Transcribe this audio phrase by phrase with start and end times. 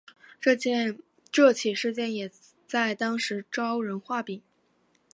[0.39, 0.55] 这
[1.53, 2.27] 起事件也
[2.65, 4.41] 在当时招人话柄。